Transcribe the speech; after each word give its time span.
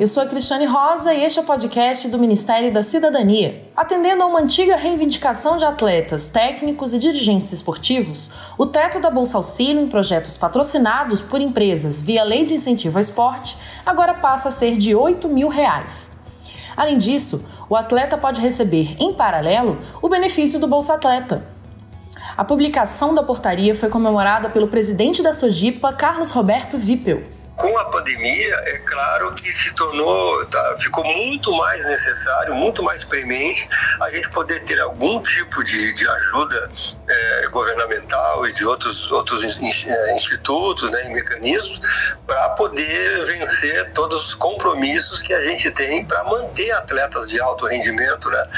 eu 0.00 0.06
sou 0.06 0.22
a 0.22 0.26
Cristiane 0.26 0.64
Rosa 0.64 1.12
e 1.12 1.22
este 1.22 1.38
é 1.38 1.42
o 1.42 1.44
podcast 1.44 2.08
do 2.08 2.18
Ministério 2.18 2.72
da 2.72 2.82
Cidadania. 2.82 3.66
Atendendo 3.76 4.22
a 4.22 4.26
uma 4.26 4.40
antiga 4.40 4.74
reivindicação 4.74 5.58
de 5.58 5.64
atletas, 5.66 6.28
técnicos 6.28 6.94
e 6.94 6.98
dirigentes 6.98 7.52
esportivos, 7.52 8.30
o 8.56 8.64
teto 8.64 8.98
da 8.98 9.10
Bolsa 9.10 9.36
Auxílio 9.36 9.82
em 9.82 9.88
projetos 9.88 10.38
patrocinados 10.38 11.20
por 11.20 11.38
empresas 11.38 12.00
via 12.00 12.24
Lei 12.24 12.46
de 12.46 12.54
Incentivo 12.54 12.96
ao 12.96 13.02
Esporte 13.02 13.58
agora 13.84 14.14
passa 14.14 14.48
a 14.48 14.52
ser 14.52 14.78
de 14.78 14.94
8 14.94 15.28
mil 15.28 15.48
reais. 15.48 16.10
Além 16.74 16.96
disso, 16.96 17.46
o 17.68 17.76
atleta 17.76 18.16
pode 18.16 18.40
receber, 18.40 18.96
em 18.98 19.12
paralelo, 19.12 19.78
o 20.00 20.08
benefício 20.08 20.58
do 20.58 20.66
Bolsa 20.66 20.94
Atleta. 20.94 21.44
A 22.38 22.42
publicação 22.42 23.14
da 23.14 23.22
portaria 23.22 23.74
foi 23.74 23.90
comemorada 23.90 24.48
pelo 24.48 24.68
presidente 24.68 25.22
da 25.22 25.34
Sojipa, 25.34 25.92
Carlos 25.92 26.30
Roberto 26.30 26.78
Vipel 26.78 27.38
com 27.60 27.76
a 27.76 27.84
pandemia, 27.84 28.54
é 28.68 28.78
claro 28.78 29.34
que 29.34 29.52
se 29.52 29.74
tornou, 29.74 30.46
tá, 30.46 30.76
ficou 30.78 31.04
muito 31.04 31.52
mais 31.58 31.84
necessário, 31.84 32.54
muito 32.54 32.82
mais 32.82 33.04
premente 33.04 33.68
a 34.00 34.08
gente 34.08 34.30
poder 34.30 34.64
ter 34.64 34.80
algum 34.80 35.20
tipo 35.22 35.62
de, 35.62 35.92
de 35.92 36.08
ajuda 36.08 36.72
é, 37.06 37.46
governamental 37.48 38.46
e 38.46 38.52
de 38.54 38.64
outros, 38.64 39.12
outros 39.12 39.44
é, 39.44 40.14
institutos 40.14 40.90
né, 40.90 41.04
e 41.04 41.08
mecanismos 41.10 42.14
para 42.26 42.48
poder 42.50 43.26
vencer 43.26 43.92
todos 43.92 44.28
os 44.28 44.34
compromissos 44.34 45.20
que 45.20 45.34
a 45.34 45.40
gente 45.42 45.70
tem 45.70 46.02
para 46.06 46.24
manter 46.24 46.70
atletas 46.72 47.28
de 47.28 47.38
alto 47.42 47.66
rendimento. 47.66 48.30
Né? 48.30 48.48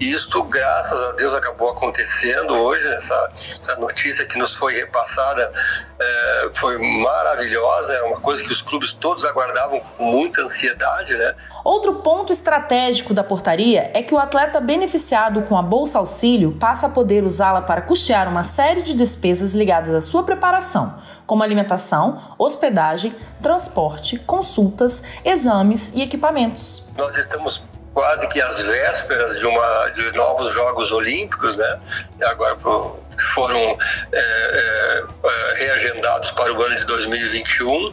Isto, 0.00 0.42
graças 0.44 1.02
a 1.04 1.12
Deus, 1.12 1.34
acabou 1.34 1.68
acontecendo 1.68 2.54
hoje. 2.54 2.88
Essa, 2.88 3.32
essa 3.34 3.76
notícia 3.76 4.24
que 4.24 4.38
nos 4.38 4.56
foi 4.56 4.72
repassada 4.72 5.52
é, 5.98 6.50
foi 6.54 6.78
maravilhosa, 7.02 7.92
é 7.92 8.02
uma 8.04 8.18
coisa 8.18 8.42
que 8.42 8.50
os 8.50 8.62
clubes 8.62 8.94
todos 8.94 9.26
aguardavam 9.26 9.78
com 9.80 10.04
muita 10.04 10.40
ansiedade, 10.40 11.14
né? 11.14 11.34
Outro 11.62 11.96
ponto 11.96 12.32
estratégico 12.32 13.12
da 13.12 13.22
portaria 13.22 13.90
é 13.92 14.02
que 14.02 14.14
o 14.14 14.18
atleta 14.18 14.58
beneficiado 14.58 15.42
com 15.42 15.58
a 15.58 15.62
Bolsa 15.62 15.98
Auxílio 15.98 16.56
passa 16.58 16.86
a 16.86 16.90
poder 16.90 17.22
usá-la 17.22 17.60
para 17.60 17.82
custear 17.82 18.26
uma 18.26 18.42
série 18.42 18.80
de 18.80 18.94
despesas 18.94 19.52
ligadas 19.52 19.94
à 19.94 20.00
sua 20.00 20.22
preparação, 20.22 20.98
como 21.26 21.42
alimentação, 21.42 22.34
hospedagem, 22.38 23.14
transporte, 23.42 24.18
consultas, 24.18 25.02
exames 25.22 25.92
e 25.94 26.00
equipamentos. 26.00 26.82
Nós 26.96 27.14
estamos 27.18 27.62
quase 27.94 28.28
que 28.28 28.40
às 28.40 28.64
vésperas 28.64 29.38
de, 29.38 29.46
uma, 29.46 29.88
de 29.90 30.12
novos 30.12 30.52
Jogos 30.52 30.92
Olímpicos, 30.92 31.56
né? 31.56 31.80
Agora 32.24 32.56
foram 33.34 33.76
é, 34.12 34.18
é, 34.18 35.04
é, 35.24 35.54
reagendados 35.56 36.30
para 36.32 36.52
o 36.52 36.62
ano 36.62 36.76
de 36.76 36.84
2021 36.86 37.92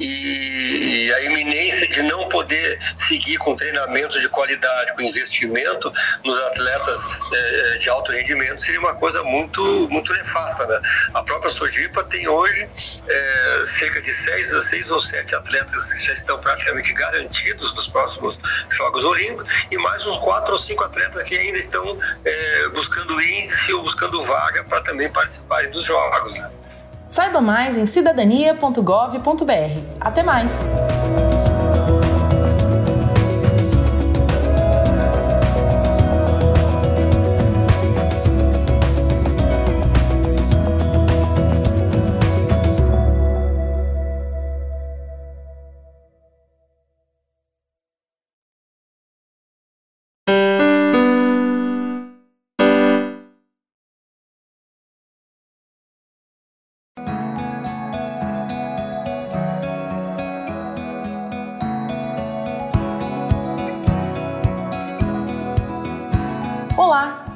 e 0.00 1.12
a 1.12 1.20
iminência 1.22 1.86
de 1.88 2.02
não 2.02 2.28
poder 2.28 2.78
seguir 2.94 3.36
com 3.36 3.54
treinamento 3.54 4.18
de 4.18 4.28
qualidade, 4.28 4.94
com 4.94 5.02
investimento 5.02 5.92
nos 6.24 6.38
atletas 6.38 6.98
é, 7.32 7.78
de 7.78 7.90
alto 7.90 8.10
rendimento 8.12 8.62
seria 8.62 8.80
uma 8.80 8.94
coisa 8.94 9.22
muito, 9.24 9.62
muito 9.90 10.12
nefasta. 10.12 10.66
Né? 10.66 10.80
A 11.14 11.22
própria 11.22 11.50
Sojipa 11.50 12.02
tem 12.04 12.26
hoje 12.26 12.68
é, 13.08 13.62
cerca 13.66 14.00
de 14.00 14.10
seis, 14.10 14.48
seis 14.64 14.90
ou 14.90 15.00
sete 15.00 15.34
atletas 15.34 15.92
que 15.92 16.06
já 16.06 16.14
estão 16.14 16.40
praticamente 16.40 16.92
garantidos 16.94 17.74
nos 17.74 17.88
próximos 17.88 18.38
Jogos 18.70 19.04
Olímpicos 19.04 19.66
e 19.70 19.76
mais 19.78 20.06
uns 20.06 20.18
quatro 20.18 20.52
ou 20.52 20.58
cinco 20.58 20.84
atletas 20.84 21.22
que 21.22 21.36
ainda 21.36 21.58
estão 21.58 21.98
buscando 22.74 23.20
índice 23.20 23.72
ou 23.74 23.82
buscando 23.82 24.20
vaga 24.22 24.64
para 24.64 24.80
também 24.82 25.10
participarem 25.10 25.70
dos 25.70 25.84
Jogos. 25.84 26.38
Né? 26.38 26.50
Saiba 27.10 27.40
mais 27.40 27.76
em 27.76 27.86
cidadania.gov.br. 27.86 29.80
Até 30.00 30.22
mais! 30.22 30.50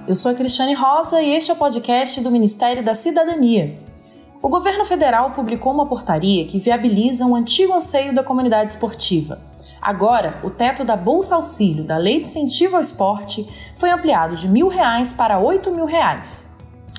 Eu 0.07 0.15
sou 0.15 0.31
a 0.31 0.35
Cristiane 0.35 0.75
Rosa 0.75 1.23
e 1.23 1.33
este 1.35 1.51
é 1.51 1.55
o 1.55 1.57
podcast 1.57 2.21
do 2.21 2.31
Ministério 2.31 2.85
da 2.85 2.93
Cidadania. 2.93 3.79
O 4.43 4.49
governo 4.51 4.85
federal 4.85 5.31
publicou 5.31 5.73
uma 5.73 5.87
portaria 5.87 6.45
que 6.45 6.59
viabiliza 6.59 7.25
um 7.25 7.35
antigo 7.35 7.73
anseio 7.73 8.15
da 8.15 8.23
comunidade 8.23 8.73
esportiva. 8.73 9.41
Agora, 9.81 10.41
o 10.43 10.51
teto 10.51 10.85
da 10.85 10.95
Bolsa 10.95 11.37
Auxílio 11.37 11.85
da 11.85 11.97
Lei 11.97 12.21
de 12.21 12.27
Incentivo 12.27 12.77
ao 12.77 12.83
Esporte 12.83 13.49
foi 13.77 13.91
ampliado 13.91 14.37
de 14.37 14.47
mil 14.47 14.69
reais 14.69 15.15
para 15.15 15.39
oito 15.39 15.71
mil 15.71 15.87
reais. 15.87 16.51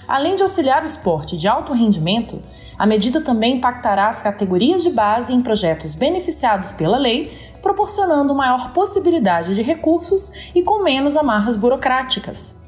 Além 0.07 0.35
de 0.35 0.41
auxiliar 0.41 0.81
o 0.81 0.88
esporte 0.88 1.38
de 1.38 1.47
alto 1.47 1.73
rendimento, 1.73 2.41
a 2.77 2.88
medida 2.88 3.21
também 3.21 3.57
impactará 3.57 4.07
as 4.07 4.21
categorias 4.21 4.81
de 4.81 4.89
base 4.89 5.31
em 5.31 5.41
projetos 5.41 5.94
beneficiados 5.94 6.71
pela 6.71 6.97
lei 6.97 7.45
proporcionando 7.61 8.35
maior 8.35 8.73
possibilidade 8.73 9.55
de 9.55 9.61
recursos 9.61 10.31
e 10.53 10.61
com 10.61 10.83
menos 10.83 11.15
amarras 11.15 11.57
burocráticas. 11.57 12.64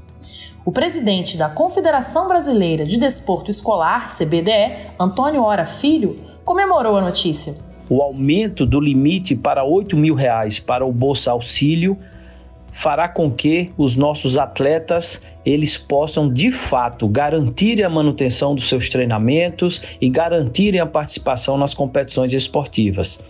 O 0.68 0.72
presidente 0.74 1.38
da 1.38 1.48
Confederação 1.48 2.28
Brasileira 2.28 2.86
de 2.86 3.00
Desporto 3.00 3.50
Escolar, 3.50 4.08
CBDE, 4.14 4.92
Antônio 5.00 5.42
Ora 5.42 5.66
Filho, 5.66 6.20
comemorou 6.44 6.98
a 6.98 7.02
notícia. 7.02 7.56
O 7.90 8.02
aumento 8.02 8.66
do 8.66 8.78
limite 8.78 9.34
para 9.34 9.62
R$ 9.62 9.70
8 9.70 9.96
mil 9.96 10.18
para 10.66 10.86
o 10.86 10.92
Bolsa 10.92 11.32
Auxílio 11.32 11.98
fará 12.70 13.08
com 13.08 13.32
que 13.32 13.72
os 13.78 13.96
nossos 13.96 14.38
atletas 14.38 15.22
eles 15.46 15.78
possam 15.78 16.28
de 16.28 16.52
fato 16.52 17.08
garantir 17.08 17.82
a 17.82 17.90
manutenção 17.90 18.54
dos 18.54 18.68
seus 18.68 18.90
treinamentos 18.90 19.82
e 20.02 20.10
garantirem 20.10 20.82
a 20.82 20.86
participação 20.86 21.58
nas 21.58 21.74
competições 21.74 22.34
esportivas. 22.34 23.22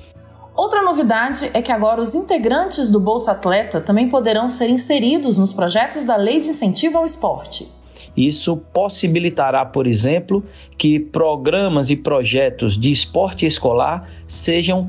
Outra 0.58 0.82
novidade 0.82 1.52
é 1.54 1.62
que 1.62 1.72
agora 1.72 2.02
os 2.02 2.16
integrantes 2.16 2.90
do 2.90 3.00
Bolsa 3.00 3.34
Atleta 3.34 3.80
também 3.80 4.10
poderão 4.10 4.50
ser 4.50 4.68
inseridos 4.70 5.38
nos 5.38 5.54
projetos 5.54 6.04
da 6.04 6.16
Lei 6.16 6.40
de 6.40 6.50
Incentivo 6.50 6.98
ao 6.98 7.06
Esporte. 7.06 7.72
Isso 8.18 8.58
possibilitará, 8.74 9.64
por 9.64 9.86
exemplo, 9.86 10.44
que 10.76 11.00
programas 11.00 11.92
e 11.92 11.96
projetos 11.96 12.76
de 12.76 12.92
esporte 12.92 13.46
escolar 13.46 14.10
sejam 14.28 14.88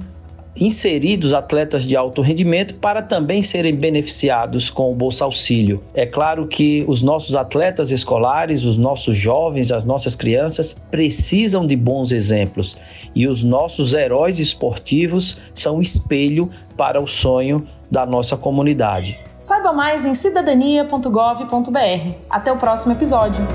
inseridos 0.60 1.32
atletas 1.34 1.84
de 1.84 1.96
alto 1.96 2.22
rendimento 2.22 2.74
para 2.74 3.02
também 3.02 3.42
serem 3.42 3.74
beneficiados 3.74 4.70
com 4.70 4.90
o 4.90 4.94
Bolsa 4.94 5.24
Auxílio. 5.24 5.82
É 5.94 6.06
claro 6.06 6.46
que 6.46 6.84
os 6.86 7.02
nossos 7.02 7.36
atletas 7.36 7.90
escolares, 7.90 8.64
os 8.64 8.76
nossos 8.76 9.16
jovens, 9.16 9.72
as 9.72 9.84
nossas 9.84 10.14
crianças 10.14 10.74
precisam 10.90 11.66
de 11.66 11.76
bons 11.76 12.12
exemplos 12.12 12.76
e 13.14 13.26
os 13.26 13.42
nossos 13.42 13.94
heróis 13.94 14.38
esportivos 14.38 15.38
são 15.54 15.80
espelho 15.80 16.50
para 16.76 17.02
o 17.02 17.06
sonho 17.06 17.66
da 17.90 18.04
nossa 18.04 18.36
comunidade. 18.36 19.18
Saiba 19.40 19.72
mais 19.72 20.04
em 20.04 20.14
cidadania.gov.br. 20.14 22.12
Até 22.28 22.52
o 22.52 22.56
próximo 22.56 22.92
episódio. 22.92 23.46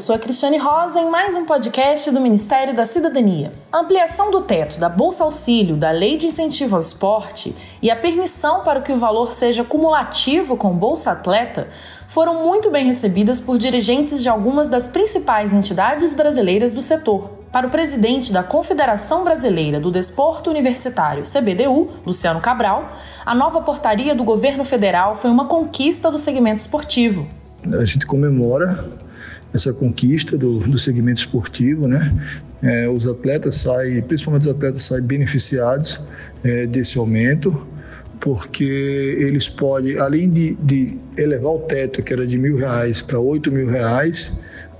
Sou 0.00 0.14
a 0.16 0.18
Cristiane 0.18 0.56
Rosa 0.56 0.98
em 0.98 1.10
mais 1.10 1.36
um 1.36 1.44
podcast 1.44 2.10
do 2.10 2.22
Ministério 2.22 2.74
da 2.74 2.86
Cidadania. 2.86 3.52
A 3.70 3.80
ampliação 3.80 4.30
do 4.30 4.40
teto 4.40 4.80
da 4.80 4.88
Bolsa 4.88 5.24
Auxílio, 5.24 5.76
da 5.76 5.90
Lei 5.90 6.16
de 6.16 6.26
Incentivo 6.26 6.76
ao 6.76 6.80
Esporte 6.80 7.54
e 7.82 7.90
a 7.90 7.96
permissão 7.96 8.62
para 8.62 8.80
que 8.80 8.92
o 8.92 8.98
valor 8.98 9.30
seja 9.30 9.62
cumulativo 9.62 10.56
com 10.56 10.72
Bolsa 10.72 11.12
Atleta 11.12 11.68
foram 12.08 12.42
muito 12.42 12.70
bem 12.70 12.86
recebidas 12.86 13.40
por 13.40 13.58
dirigentes 13.58 14.22
de 14.22 14.28
algumas 14.30 14.70
das 14.70 14.88
principais 14.88 15.52
entidades 15.52 16.14
brasileiras 16.14 16.72
do 16.72 16.80
setor. 16.80 17.32
Para 17.52 17.66
o 17.66 17.70
presidente 17.70 18.32
da 18.32 18.42
Confederação 18.42 19.22
Brasileira 19.22 19.78
do 19.78 19.90
Desporto 19.90 20.48
Universitário, 20.48 21.24
CBDU, 21.24 21.90
Luciano 22.06 22.40
Cabral, 22.40 22.90
a 23.26 23.34
nova 23.34 23.60
portaria 23.60 24.14
do 24.14 24.24
governo 24.24 24.64
federal 24.64 25.14
foi 25.14 25.30
uma 25.30 25.44
conquista 25.44 26.10
do 26.10 26.16
segmento 26.16 26.60
esportivo. 26.60 27.28
A 27.78 27.84
gente 27.84 28.06
comemora 28.06 28.82
essa 29.52 29.72
conquista 29.72 30.36
do, 30.36 30.58
do 30.58 30.78
segmento 30.78 31.20
esportivo, 31.20 31.88
né? 31.88 32.12
É, 32.62 32.88
os 32.88 33.06
atletas 33.06 33.56
saem, 33.56 34.02
principalmente 34.02 34.42
os 34.42 34.48
atletas 34.48 34.82
saem 34.82 35.02
beneficiados 35.02 36.00
é, 36.44 36.66
desse 36.66 36.98
aumento, 36.98 37.66
porque 38.20 38.64
eles 39.18 39.48
podem, 39.48 39.98
além 39.98 40.28
de, 40.28 40.54
de 40.62 40.98
elevar 41.16 41.52
o 41.52 41.58
teto, 41.60 42.02
que 42.02 42.12
era 42.12 42.26
de 42.26 42.36
mil 42.36 42.56
reais 42.56 43.00
para 43.00 43.18
oito 43.18 43.50
mil 43.50 43.66
reais, 43.66 44.32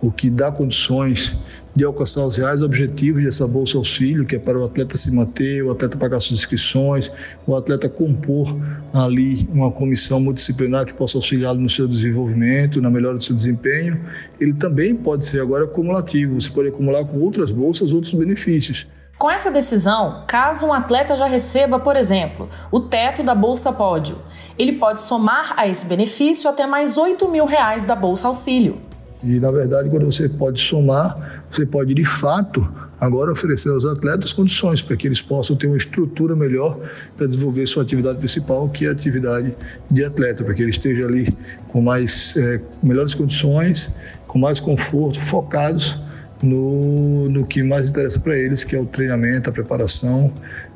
o 0.03 0.11
que 0.11 0.29
dá 0.29 0.53
condições 0.53 1.41
de 1.75 1.85
alcançar 1.85 2.25
os 2.25 2.37
reais 2.37 2.63
objetivos 2.63 3.25
dessa 3.25 3.47
Bolsa 3.47 3.79
Auxílio, 3.79 4.27
que 4.27 4.37
é 4.37 4.39
para 4.39 4.59
o 4.59 4.65
atleta 4.65 4.97
se 4.97 5.11
manter, 5.11 5.63
o 5.63 5.71
atleta 5.71 5.97
pagar 5.97 6.21
suas 6.21 6.41
inscrições, 6.41 7.11
o 7.47 7.55
atleta 7.55 7.89
compor 7.89 8.57
ali 8.93 9.49
uma 9.53 9.71
comissão 9.71 10.21
multidisciplinar 10.21 10.85
que 10.85 10.93
possa 10.93 11.19
auxiliá-lo 11.19 11.61
no 11.61 11.69
seu 11.69 11.87
desenvolvimento, 11.87 12.81
na 12.81 12.91
melhora 12.91 13.17
do 13.17 13.25
seu 13.25 13.35
desempenho. 13.35 14.01
Ele 14.41 14.53
também 14.53 14.95
pode 14.95 15.25
ser 15.25 15.41
agora 15.41 15.65
acumulativo, 15.65 16.41
você 16.41 16.51
pode 16.51 16.69
acumular 16.69 17.05
com 17.05 17.19
outras 17.19 17.51
bolsas 17.53 17.93
outros 17.93 18.15
benefícios. 18.15 18.87
Com 19.19 19.31
essa 19.31 19.51
decisão, 19.51 20.25
caso 20.27 20.67
um 20.67 20.73
atleta 20.73 21.15
já 21.15 21.27
receba, 21.27 21.79
por 21.79 21.95
exemplo, 21.95 22.49
o 22.73 22.81
teto 22.81 23.23
da 23.23 23.35
Bolsa 23.35 23.71
Pódio, 23.71 24.17
ele 24.59 24.73
pode 24.73 25.03
somar 25.03 25.53
a 25.59 25.69
esse 25.69 25.85
benefício 25.85 26.49
até 26.49 26.67
mais 26.67 26.97
8 26.97 27.29
mil 27.29 27.45
reais 27.45 27.85
da 27.85 27.95
Bolsa 27.95 28.29
Auxílio. 28.29 28.90
E, 29.23 29.39
na 29.39 29.51
verdade, 29.51 29.91
quando 29.91 30.07
você 30.07 30.29
pode 30.29 30.61
somar, 30.61 31.45
você 31.51 31.67
pode, 31.67 31.93
de 31.93 32.05
fato, 32.05 32.67
agora 32.99 33.31
oferecer 33.31 33.69
aos 33.69 33.85
atletas 33.85 34.33
condições 34.33 34.81
para 34.81 34.97
que 34.97 35.07
eles 35.07 35.21
possam 35.21 35.57
ter 35.57 35.67
uma 35.67 35.77
estrutura 35.77 36.35
melhor 36.35 36.79
para 37.17 37.27
desenvolver 37.27 37.67
sua 37.67 37.83
atividade 37.83 38.19
principal, 38.19 38.69
que 38.71 38.87
é 38.87 38.89
a 38.89 38.93
atividade 38.93 39.55
de 39.91 40.05
atleta, 40.05 40.43
para 40.43 40.55
que 40.55 40.63
ele 40.63 40.71
esteja 40.71 41.07
ali 41.07 41.29
com 41.69 41.83
mais 41.83 42.35
é, 42.37 42.61
melhores 42.83 43.15
condições, 43.15 43.93
com 44.27 44.39
mais 44.39 44.59
conforto, 44.59 45.21
focados 45.21 45.99
no, 46.43 47.29
no 47.29 47.47
que 47.47 47.63
mais 47.63 47.91
interessa 47.91 48.19
para 48.19 48.39
eles, 48.39 48.65
que 48.65 48.75
é 48.75 48.81
o 48.81 48.87
treinamento, 48.87 49.51
a 49.51 49.53
preparação 49.53 50.33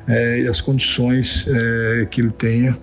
é, 0.07 0.41
e 0.41 0.49
as 0.49 0.61
condições 0.61 1.47
é, 1.49 2.07
que 2.11 2.21
ele 2.21 2.31
tenha 2.31 2.77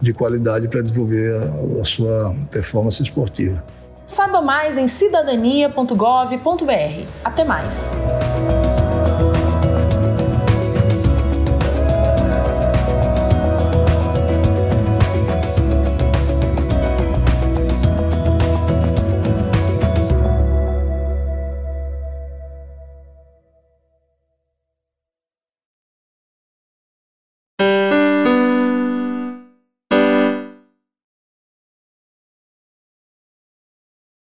de 0.00 0.12
qualidade 0.12 0.68
para 0.68 0.82
desenvolver 0.82 1.34
a, 1.34 1.80
a 1.80 1.84
sua 1.84 2.36
performance 2.50 3.02
esportiva. 3.02 3.64
Saiba 4.06 4.40
mais 4.40 4.78
em 4.78 4.86
cidadania.gov.br. 4.86 7.10
Até 7.24 7.44
mais! 7.44 7.90